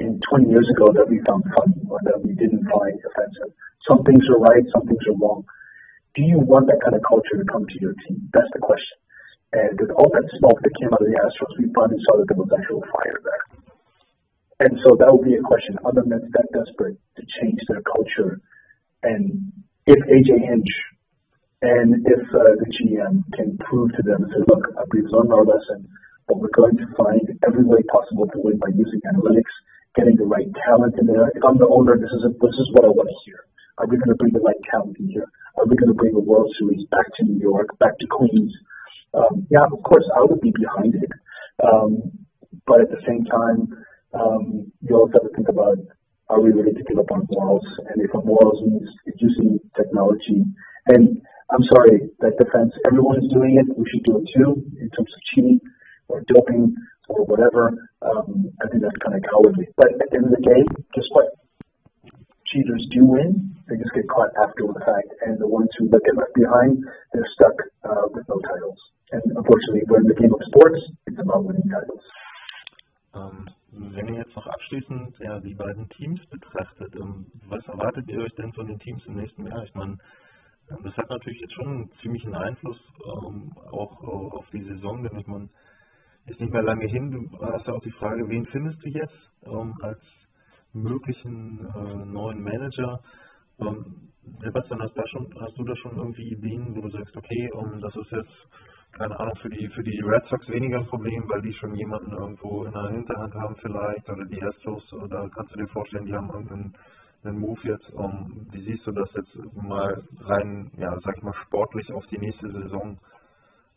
[0.00, 3.52] in 20 years ago that we found funny or that we didn't find offensive.
[3.86, 5.44] Some things are right, some things are wrong.
[6.14, 8.28] Do you want that kind of culture to come to your team?
[8.32, 8.96] That's the question.
[9.52, 12.26] And with all that smoke that came out of the Astros, we finally saw that
[12.28, 13.44] there was actual fire there.
[14.64, 15.76] And so that would be a question.
[15.84, 18.40] Other men that desperate to change their culture,
[19.02, 19.52] and
[19.84, 20.72] if AJ Hinch
[21.62, 25.86] and if uh, the GM can prove to them, say, look, we've learned our lesson,
[26.26, 29.54] but we're going to find every way possible to win by using analytics,
[29.94, 31.30] getting the right talent in there.
[31.30, 33.46] If I'm the owner, this is a, this is what I want to hear.
[33.78, 35.26] Are we going to bring the right talent in here?
[35.54, 38.50] Are we going to bring the World Series back to New York, back to Queens?
[39.14, 41.10] Um, yeah, of course, I would be behind it.
[41.62, 42.12] Um,
[42.66, 43.68] but at the same time,
[44.14, 45.78] um, you also have to think about
[46.32, 47.66] are we ready to give up on morals?
[47.92, 48.88] And if morals means
[49.20, 50.40] using technology,
[50.88, 51.20] and
[51.52, 53.68] I'm sorry, that defense, everyone is doing it.
[53.76, 55.60] We should do it too in terms of cheating
[56.08, 56.72] or doping
[57.08, 57.68] or whatever.
[58.00, 59.68] Um, I think that's kind of cowardly.
[59.76, 60.60] But at the end of the day,
[60.96, 61.36] guess what?
[62.48, 63.52] Cheaters do win.
[63.68, 65.12] They just get caught after the fact.
[65.28, 66.80] And the ones who get left behind,
[67.12, 68.80] they're stuck uh, with no titles.
[69.12, 70.80] And unfortunately, we're in the game of sports.
[71.06, 72.00] It's about winning titles.
[73.14, 73.44] Ähm,
[73.92, 78.34] wenn ihr jetzt noch abschließend ja, die beiden Teams betrachtet, ähm, was erwartet ihr euch
[78.36, 79.64] denn von den Teams im nächsten Jahr?
[79.64, 79.98] Ich meine,
[80.70, 85.02] ähm, das hat natürlich jetzt schon einen ziemlichen Einfluss ähm, auch äh, auf die Saison,
[85.02, 85.50] denn ich meine,
[86.24, 87.10] ist nicht mehr lange hin.
[87.10, 89.30] Du hast ja auch die Frage, wen findest du jetzt
[89.82, 90.00] als
[90.72, 93.00] möglichen äh, neuen Manager?
[94.40, 97.80] Sebastian, hast, da schon, hast du da schon irgendwie Ideen, wo du sagst, okay, um,
[97.80, 98.48] das ist jetzt
[98.92, 102.12] keine Ahnung, für die, für die Red Sox weniger ein Problem, weil die schon jemanden
[102.12, 106.14] irgendwo in der Hinterhand haben vielleicht, oder die Astros, oder kannst du dir vorstellen, die
[106.14, 106.74] haben irgendeinen
[107.24, 111.34] einen Move jetzt, um, wie siehst du das jetzt mal rein, ja, sag ich mal,
[111.46, 112.98] sportlich auf die nächste Saison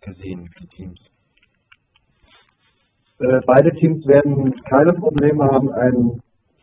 [0.02, 1.00] gesehen, die Teams?
[3.20, 6.22] Äh, beide Teams werden keine Probleme haben, einen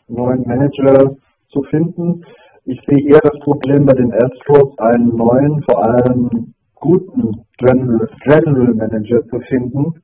[0.08, 1.16] neuen Manager
[1.48, 2.24] zu finden.
[2.64, 8.74] Ich sehe eher das Problem bei den Astros, einen neuen, vor allem guten General, General
[8.74, 10.02] Manager zu finden.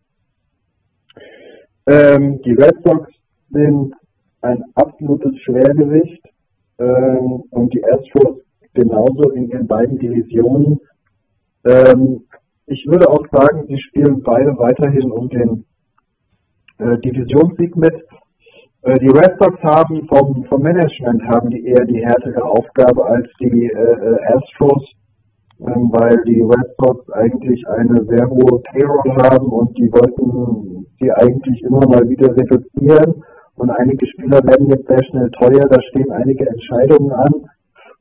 [1.86, 3.10] Ähm, die Red Sox
[3.50, 3.94] sind
[4.42, 6.22] ein absolutes Schwergewicht
[6.78, 8.38] ähm, und die Astros
[8.74, 10.78] genauso in ihren beiden Divisionen.
[11.66, 12.22] Ähm,
[12.66, 15.64] ich würde auch sagen, sie spielen beide weiterhin um den
[16.78, 17.94] äh, Divisionssieg mit.
[18.82, 23.26] Äh, die Red Sox haben vom, vom Management haben die eher die härtere Aufgabe als
[23.40, 24.84] die äh, äh Astros
[25.60, 31.10] ähm, weil die Red Sox eigentlich eine sehr hohe Payroll haben und die wollten sie
[31.12, 33.22] eigentlich immer mal wieder reduzieren.
[33.56, 37.32] Und einige Spieler werden jetzt sehr schnell teuer, da stehen einige Entscheidungen an.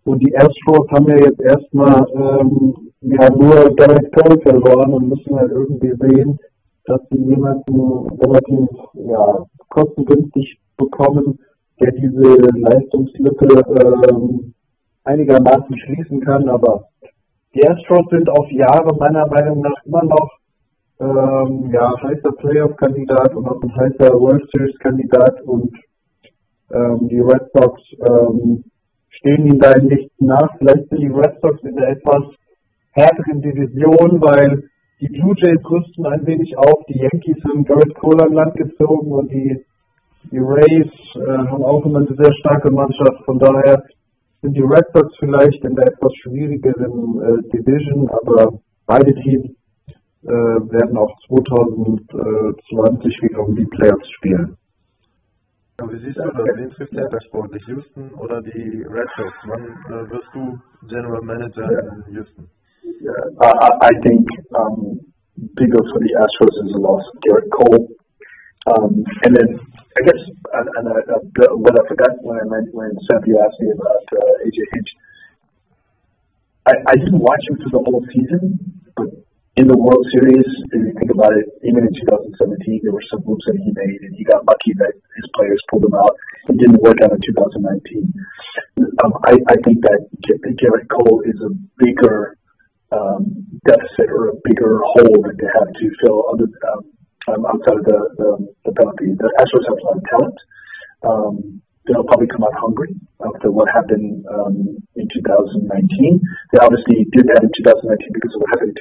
[0.04, 5.36] Und die Astros haben ja jetzt erstmal ähm, ja, nur Garrett Cole verloren und müssen
[5.36, 6.40] halt irgendwie sehen,
[6.86, 11.40] dass sie jemanden relativ ja, kostengünstig bekommen,
[11.82, 13.62] der diese Leistungslücke
[14.10, 14.54] ähm,
[15.04, 16.48] einigermaßen schließen kann.
[16.50, 16.86] Aber
[17.58, 20.30] die Astros sind auf Jahre meiner Meinung nach immer noch
[21.00, 25.74] ähm, ja, heißer Playoff-Kandidat und auch ein heißer World Series-Kandidat und
[26.72, 28.64] ähm, die Red Sox ähm,
[29.10, 30.56] stehen ihnen da in nichts nach.
[30.60, 32.24] Vielleicht sind die Red Sox in der etwas
[32.92, 38.24] härteren Division, weil die Blue Jays rüsten ein wenig auf, die Yankees haben Garrett Cole
[38.24, 39.66] an Land gezogen und die,
[40.32, 43.24] die Rays äh, haben auch immer eine sehr starke Mannschaft.
[43.26, 43.84] Von daher
[44.42, 49.52] sind die Red Sox vielleicht in der etwas schwierigeren äh, Division, aber beide Teams
[50.24, 54.58] äh, werden auch 2020 wieder um die Playoffs spielen.
[55.80, 56.58] Ja, wie siehst du das?
[56.58, 57.54] Wen trifft der Sport?
[57.54, 59.34] Die Houston oder die Red Sox?
[59.46, 61.70] Wann äh, wirst du General Manager
[62.08, 62.50] in Houston?
[62.84, 65.00] Yeah, I, I think um,
[65.56, 67.97] bigger for the Astros is the loss of Garrett Cole.
[68.68, 69.50] Um, and then
[69.98, 73.60] I guess, and, and I, uh, what I forgot when I meant when Cynthia asked
[73.64, 74.92] me about uh, AJ Hinch,
[76.68, 78.60] I, I didn't watch him through the whole season,
[78.94, 79.10] but
[79.58, 83.26] in the World Series, if you think about it, even in 2017, there were some
[83.26, 86.14] moves that he made, and he got lucky that his players pulled him out.
[86.52, 88.14] It didn't work out in 2019.
[89.02, 90.00] Um, I, I think that
[90.62, 91.50] Garrett Cole is a
[91.82, 92.38] bigger
[92.94, 96.86] um, deficit or a bigger hole that they have to fill other, um,
[97.28, 98.30] um, outside of the, the,
[98.64, 98.72] the.
[98.72, 100.40] The Astros have a lot of talent.
[101.04, 101.34] Um,
[101.86, 102.92] they'll probably come out hungry
[103.24, 105.68] after what happened um, in 2019.
[106.52, 108.80] They obviously did that in 2019 because of what happened in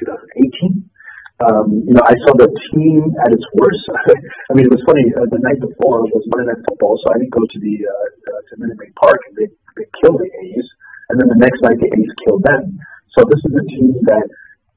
[0.83, 0.89] 2018.
[1.37, 3.83] Um, you know, I saw the team at its worst.
[4.49, 5.05] I mean, it was funny.
[5.13, 7.93] Uh, the night before was Monday Night Football, so I didn't go to the uh,
[7.93, 10.67] uh, to Minute Maid Park, and they they killed the A's.
[11.13, 12.81] and then the next night the A's killed them.
[13.13, 14.27] So this is a team that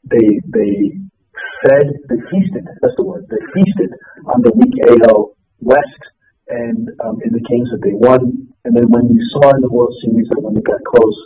[0.04, 1.00] they they
[1.64, 2.64] fed, they feasted.
[2.80, 3.26] That's the word.
[3.28, 3.90] They feasted
[4.26, 6.02] on the weak AL West
[6.48, 8.50] and um, in the games that they won.
[8.64, 11.18] And then when you saw in the World Series that when they got close,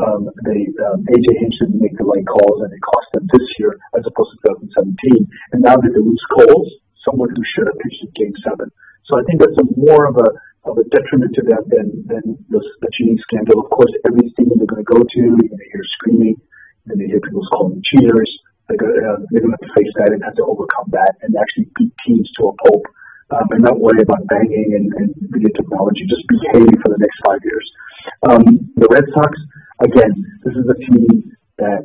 [0.00, 3.46] um, they um, AJ Hinch didn't make the right calls, and it cost them this
[3.60, 4.96] year as opposed to 2017.
[5.52, 6.70] And now that they lose Coles,
[7.04, 8.72] someone who should have pitched in Game Seven.
[9.06, 10.28] So I think that's a more of a
[10.64, 13.60] of a detriment to them than than the, the cheating scandal.
[13.60, 16.36] Of course, every stadium they're going to go to, you're going to hear screaming,
[16.88, 18.30] and they hear people calling cheaters.
[18.70, 22.28] Going to have to face that and have to overcome that and actually beat teams
[22.38, 22.86] to a pulp
[23.34, 26.06] um, and not worry about banging and, and video technology.
[26.06, 27.66] Just behave for the next five years.
[28.30, 28.42] Um,
[28.78, 29.32] the Red Sox,
[29.82, 30.12] again,
[30.46, 31.82] this is a team that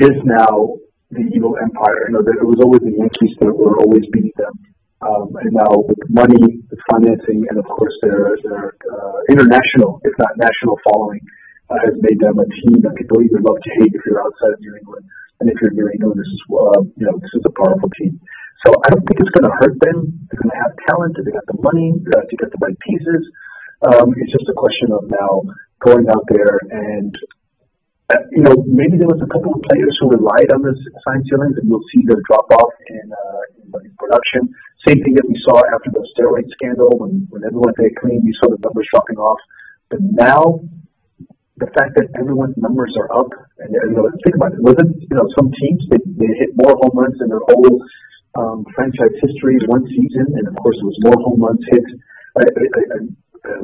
[0.00, 0.80] is now
[1.12, 2.08] the evil empire.
[2.08, 4.56] You know, it was always the Yankees that were always beating them.
[5.04, 10.16] Um, and now with money, with financing, and of course their, their uh, international, if
[10.16, 11.20] not national following,
[11.68, 14.56] uh, has made them a team that people either love to hate if you're outside
[14.56, 15.04] of New England.
[15.40, 17.90] And if you're in New England, this is, uh, you know, this is a powerful
[18.00, 18.16] team.
[18.64, 19.98] So I don't think it's going to hurt them.
[20.26, 21.12] They're going to have talent.
[21.20, 23.22] They got the money uh, to get the right pieces.
[23.84, 25.32] Um, it's just a question of now
[25.84, 27.12] going out there and,
[28.08, 31.20] uh, you know, maybe there was a couple of players who relied on this sign
[31.26, 33.42] ceilings, and you'll see the drop off in, uh,
[33.82, 34.46] in production.
[34.86, 38.30] Same thing that we saw after the steroid scandal when, when everyone stayed clean, you
[38.38, 39.40] saw the numbers dropping off.
[39.90, 40.62] But now
[41.56, 43.32] the fact that everyone's numbers are up,
[43.64, 44.60] and you know, think about it.
[44.60, 47.80] Wasn't you know some teams they, they hit more home runs in their whole
[48.36, 51.86] um, franchise history one season, and of course it was more home runs hit.
[52.36, 52.98] I, I, I,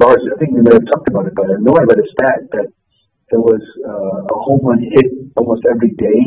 [0.00, 2.08] Lars, I think we may have talked about it, but I know I read a
[2.16, 2.68] stat that
[3.28, 6.20] there was uh, a home run hit almost every day,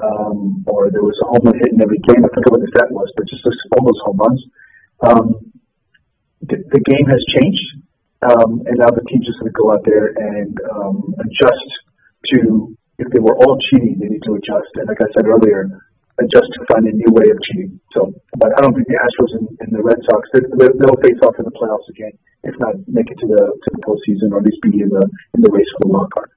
[0.00, 2.24] um, or there was a home run hit in every game.
[2.24, 3.44] I forget what the stat was, but just
[3.76, 4.40] all those home runs.
[5.04, 5.26] Um,
[6.48, 7.83] the, the game has changed
[8.24, 11.70] um, and now the team's just going to go out there and um, adjust
[12.32, 14.70] to, if they were all cheating, they need to adjust.
[14.80, 15.68] And like I said earlier,
[16.18, 17.80] adjust to find a new way of cheating.
[17.92, 21.20] So, but I don't think the Astros and, and the Red Sox, they, they'll face
[21.26, 22.14] off in the playoffs again,
[22.46, 25.04] if not make it to the to the postseason or at least be in the
[25.34, 26.30] in the race for the wild card.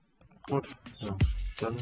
[0.50, 0.66] Gut,
[1.00, 1.14] ja.
[1.62, 1.76] dann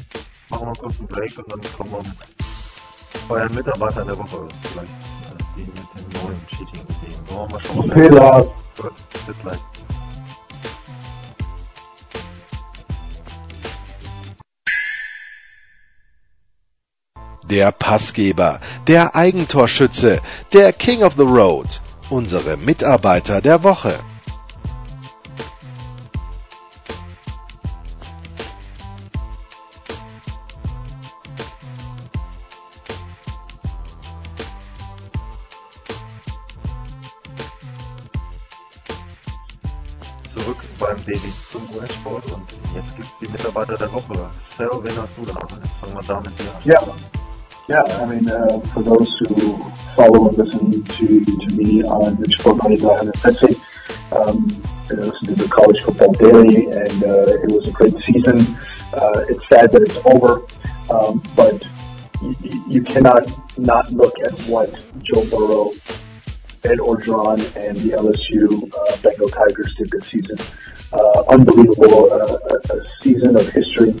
[0.50, 5.16] machen wir kurz einen Break und dann kommen wir bei einem Mitarbeiter der Woche vielleicht
[5.56, 7.20] die mit dem neuen Cheating-Ideen.
[7.28, 7.90] Wollen wir mal schauen.
[7.92, 8.54] Fehler.
[8.76, 8.92] Gut,
[9.26, 9.95] bis gleich.
[17.48, 20.20] Der Passgeber, der Eigentorschütze,
[20.52, 21.80] der King of the Road,
[22.10, 24.00] unsere Mitarbeiter der Woche.
[40.34, 44.30] Zurück beim Daily zum US-Sport und jetzt gibt es die Mitarbeiter der Woche.
[44.58, 45.34] Sal, wen hast du da?
[45.80, 46.32] Fangen wir damit
[46.64, 46.88] hier an.
[46.88, 47.25] Yeah,
[47.68, 47.82] yeah.
[47.82, 49.58] I mean, uh, for those who
[49.94, 53.54] follow and listen to to me on the Sport Money Brand Essay,
[54.12, 58.56] um, I listened to the College Football Daily, and uh, it was a great season.
[58.92, 60.42] Uh, it's sad that it's over,
[60.90, 61.62] um, but
[62.22, 63.26] you, you cannot
[63.58, 65.72] not look at what Joe Burrow
[66.66, 70.38] Ed Orgeron and the LSU uh, Bengal Tigers did this season.
[70.92, 73.94] Uh, unbelievable, uh, a, a season of history,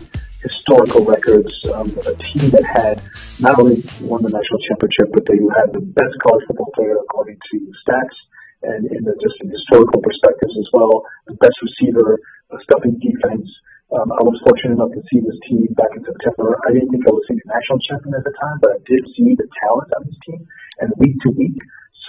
[0.46, 1.50] historical records.
[1.74, 3.02] Um, a team that had
[3.42, 7.36] not only won the national championship, but they had the best college football player according
[7.36, 8.16] to stats
[8.62, 11.04] and in the just in historical perspectives as well.
[11.26, 12.18] The best receiver,
[12.54, 13.46] a stuffing defense.
[13.94, 16.58] Um, I was fortunate enough to see this team back in September.
[16.66, 19.02] I didn't think I was seeing a national champion at the time, but I did
[19.14, 20.42] see the talent on this team.
[20.82, 21.54] And week to week,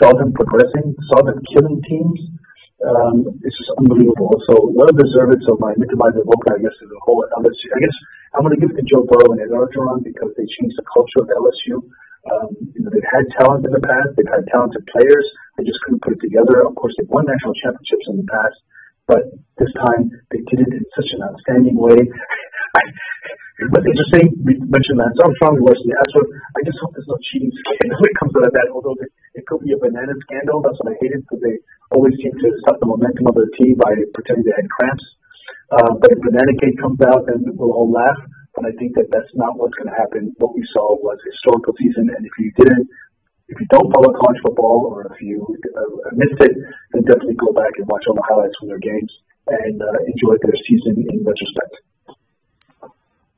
[0.01, 2.19] saw them progressing, saw them killing teams.
[2.81, 4.33] Um, it's just unbelievable.
[4.49, 7.21] So well deserved of my Mitamaiza Voka, I guess, is a whole.
[7.25, 7.97] I guess
[8.35, 10.87] I'm going to give it to Joe Burrow and Ed Orgeron because they changed the
[10.87, 11.79] culture of LSU.
[12.27, 14.15] Um, you know, they've had talent in the past.
[14.19, 15.25] They've had talented players.
[15.55, 16.67] They just couldn't put it together.
[16.67, 18.57] Of course, they've won national championships in the past,
[19.07, 19.23] but
[19.57, 21.97] this time they did it in such an outstanding way.
[23.57, 26.29] But they just say, we mentioned Lance Armstrong, Wesley Ashford.
[26.29, 29.43] I just hope there's no cheating scandal that comes out of that, although it, it
[29.49, 30.61] could be a banana scandal.
[30.61, 31.57] That's what I hated because they
[31.89, 35.05] always seem to stop the momentum of the team by pretending they had cramps.
[35.67, 38.19] Uh, but if Banana Cake comes out, then we'll all laugh.
[38.55, 40.33] But I think that that's not what's going to happen.
[40.39, 42.87] What we saw was a historical season, and if you didn't,
[43.47, 46.55] if you don't follow college football, or if you uh, missed it,
[46.95, 49.11] then definitely go back and watch all the highlights from their games
[49.47, 51.75] and uh, enjoy their season in retrospect.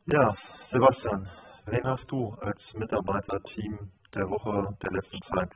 [0.10, 0.34] Ja,
[0.72, 1.30] Sebastian,
[1.70, 3.78] wen hast du als Mitarbeiter-Team
[4.16, 5.50] der Woche der letzten Zeit?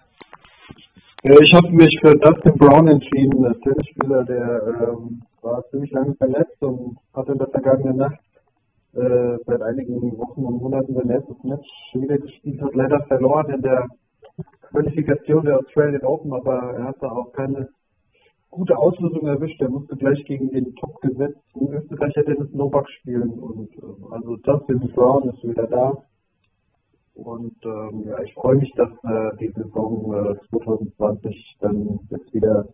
[1.26, 6.62] Ich habe mich für Dustin Brown entschieden, der Tennisspieler, der ähm, war ziemlich lange verletzt
[6.62, 8.20] und hat in der vergangenen Nacht
[8.94, 13.62] äh, seit einigen Wochen und Monaten sein erstes Match wieder gespielt, hat leider verloren in
[13.62, 13.88] der
[14.70, 17.70] Qualifikation der Australian Open, aber er hatte auch keine
[18.50, 19.62] gute Auslösung erwischt.
[19.62, 25.30] Er musste gleich gegen den topgesetzten Österreicher Dennis Novak spielen und äh, also Dustin Brown
[25.30, 26.04] ist wieder da.
[27.16, 32.66] Und ähm, ja, ich freue mich, dass äh, die Saison äh, 2020 dann jetzt wieder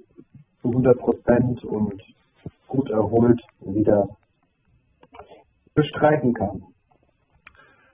[0.62, 2.02] zu 100 Prozent und
[2.68, 4.08] gut erholt wieder
[5.74, 6.64] bestreiten kann.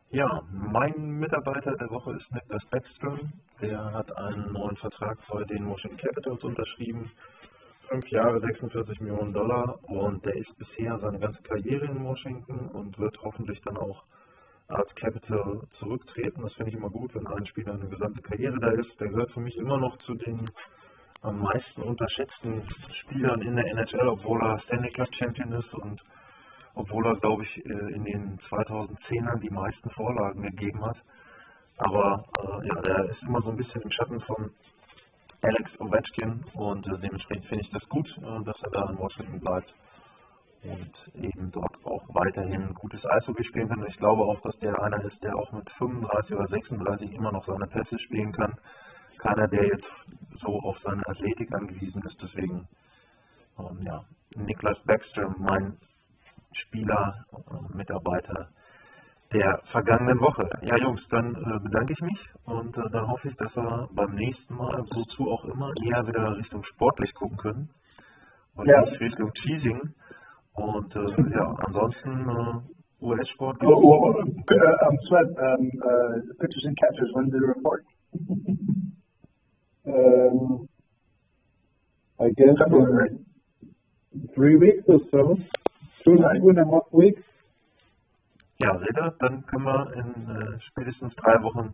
[0.09, 3.19] Ja, mein Mitarbeiter der Woche ist Niklas Backstrom.
[3.61, 7.11] Der hat einen neuen Vertrag bei den Washington Capitals unterschrieben.
[7.89, 9.77] Fünf Jahre, 46 Millionen Dollar.
[9.83, 14.03] Und der ist bisher seine ganze Karriere in Washington und wird hoffentlich dann auch
[14.67, 16.41] als Capital zurücktreten.
[16.41, 18.99] Das finde ich immer gut, wenn ein Spieler eine gesamte Karriere da ist.
[18.99, 20.49] Der gehört für mich immer noch zu den
[21.21, 22.61] am meisten unterschätzten
[23.01, 26.01] Spielern in der NHL, obwohl er Stanley Cup Champion ist und
[26.75, 30.97] obwohl er, glaube ich, äh, in den 2010ern die meisten Vorlagen gegeben hat.
[31.77, 34.51] Aber äh, ja, der ist immer so ein bisschen im Schatten von
[35.41, 39.39] Alex Ovechkin und äh, dementsprechend finde ich das gut, äh, dass er da in Washington
[39.39, 39.73] bleibt
[40.65, 43.85] und eben dort auch weiterhin gutes Eishockey spielen kann.
[43.87, 47.45] Ich glaube auch, dass der einer ist, der auch mit 35 oder 36 immer noch
[47.45, 48.53] seine Pässe spielen kann.
[49.19, 49.87] Keiner, der jetzt
[50.41, 52.17] so auf seine Athletik angewiesen ist.
[52.21, 52.67] Deswegen,
[53.59, 54.03] ähm, ja,
[54.35, 55.77] Niklas Backstrom, mein
[56.53, 58.49] Spieler, äh, Mitarbeiter
[59.33, 60.47] der vergangenen Woche.
[60.61, 64.15] Ja, Jungs, dann äh, bedanke ich mich und äh, dann hoffe ich, dass wir beim
[64.15, 67.69] nächsten Mal, wozu auch immer, eher wieder Richtung sportlich gucken können
[68.55, 68.81] und ja.
[68.81, 69.93] nicht Richtung Cheesing.
[70.55, 73.57] Und äh, ja, ansonsten äh, US-Sport.
[73.63, 77.83] Oh, oh, oh, uh, um, Sven, um, uh, pitchers and catchers, when do they report?
[79.85, 80.67] um,
[82.19, 82.55] I guess
[84.15, 85.37] in three weeks or so.
[86.03, 87.21] Two, two and a half weeks.
[88.59, 91.73] Ja, Reda, dann können wir in äh, spätestens drei Wochen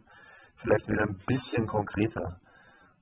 [0.63, 2.39] vielleicht wieder ein bisschen konkreter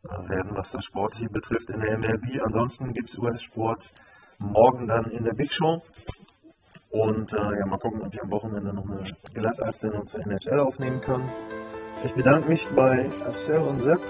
[0.03, 2.41] äh, werden, was das Sportliche betrifft in der MLB.
[2.43, 3.81] Ansonsten gibt es US-Sport
[4.39, 5.81] morgen dann in der Big Show.
[6.91, 11.01] Und äh, ja, mal gucken, ob ich am Wochenende noch eine Glatteissendung zur NHL aufnehmen
[11.01, 11.29] kann.
[12.05, 14.01] Ich bedanke mich bei Marcel und Sepp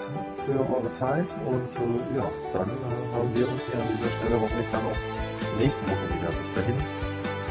[0.46, 4.42] für eure Zeit und äh, ja, dann äh, haben wir uns hier an dieser Stelle
[4.42, 6.30] hoffentlich dann auch nächste Woche wieder.
[6.30, 6.78] Bis dahin.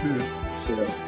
[0.00, 0.24] Tschüss.
[0.66, 1.07] Tschüss.